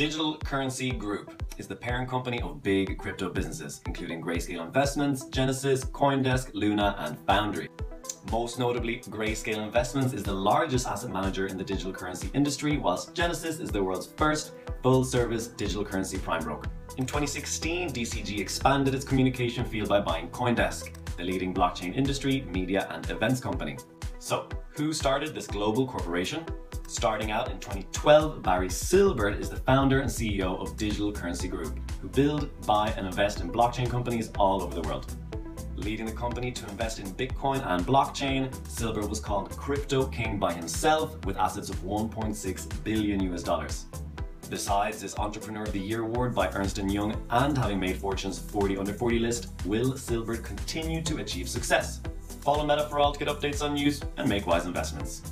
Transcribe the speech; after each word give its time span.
Digital 0.00 0.38
Currency 0.38 0.92
Group 0.92 1.44
is 1.58 1.66
the 1.68 1.76
parent 1.76 2.08
company 2.08 2.40
of 2.40 2.62
big 2.62 2.96
crypto 2.96 3.28
businesses, 3.28 3.82
including 3.84 4.22
Grayscale 4.22 4.64
Investments, 4.64 5.26
Genesis, 5.26 5.84
Coindesk, 5.84 6.54
Luna, 6.54 6.96
and 7.00 7.18
Foundry. 7.26 7.68
Most 8.32 8.58
notably, 8.58 9.00
Grayscale 9.00 9.62
Investments 9.62 10.14
is 10.14 10.22
the 10.22 10.32
largest 10.32 10.86
asset 10.86 11.10
manager 11.10 11.48
in 11.48 11.58
the 11.58 11.64
digital 11.64 11.92
currency 11.92 12.30
industry, 12.32 12.78
whilst 12.78 13.14
Genesis 13.14 13.60
is 13.60 13.68
the 13.68 13.84
world's 13.84 14.06
first 14.16 14.54
full 14.82 15.04
service 15.04 15.48
digital 15.48 15.84
currency 15.84 16.16
prime 16.16 16.44
broker. 16.44 16.70
In 16.96 17.04
2016, 17.04 17.90
DCG 17.90 18.40
expanded 18.40 18.94
its 18.94 19.04
communication 19.04 19.66
field 19.66 19.90
by 19.90 20.00
buying 20.00 20.30
Coindesk, 20.30 20.94
the 21.20 21.26
leading 21.26 21.52
blockchain 21.52 21.94
industry, 21.94 22.42
media, 22.48 22.88
and 22.90 23.08
events 23.10 23.40
company. 23.40 23.76
So, 24.18 24.48
who 24.70 24.92
started 24.92 25.34
this 25.34 25.46
global 25.46 25.86
corporation? 25.86 26.44
Starting 26.88 27.30
out 27.30 27.50
in 27.50 27.58
2012, 27.60 28.42
Barry 28.42 28.68
Silbert 28.68 29.38
is 29.38 29.50
the 29.50 29.56
founder 29.56 30.00
and 30.00 30.10
CEO 30.10 30.58
of 30.60 30.76
Digital 30.76 31.12
Currency 31.12 31.46
Group, 31.46 31.78
who 32.00 32.08
build, 32.08 32.48
buy, 32.66 32.88
and 32.96 33.06
invest 33.06 33.40
in 33.40 33.50
blockchain 33.50 33.88
companies 33.90 34.30
all 34.38 34.62
over 34.62 34.74
the 34.74 34.88
world. 34.88 35.14
Leading 35.76 36.06
the 36.06 36.12
company 36.12 36.50
to 36.52 36.66
invest 36.68 36.98
in 36.98 37.06
Bitcoin 37.14 37.64
and 37.66 37.86
blockchain, 37.86 38.50
Silbert 38.66 39.08
was 39.08 39.20
called 39.20 39.50
Crypto 39.50 40.06
King 40.06 40.38
by 40.38 40.52
himself 40.52 41.22
with 41.26 41.36
assets 41.36 41.68
of 41.68 41.76
1.6 41.82 42.84
billion 42.84 43.20
US 43.32 43.42
dollars. 43.42 43.86
Besides 44.50 45.00
this 45.00 45.16
Entrepreneur 45.16 45.62
of 45.62 45.72
the 45.72 45.78
Year 45.78 46.02
award 46.02 46.34
by 46.34 46.48
Ernst 46.48 46.78
& 46.78 46.90
Young 46.90 47.16
and 47.30 47.56
having 47.56 47.78
made 47.78 47.96
Fortune's 47.96 48.40
40 48.40 48.78
under 48.78 48.92
40 48.92 49.20
list, 49.20 49.46
will 49.64 49.92
Silbert 49.92 50.42
continue 50.42 51.02
to 51.02 51.18
achieve 51.18 51.48
success? 51.48 52.00
Follow 52.40 52.66
Meta 52.66 52.88
for 52.88 52.98
all 52.98 53.12
to 53.12 53.18
get 53.24 53.28
updates 53.28 53.64
on 53.64 53.74
news 53.74 54.02
and 54.16 54.28
make 54.28 54.48
wise 54.48 54.66
investments. 54.66 55.22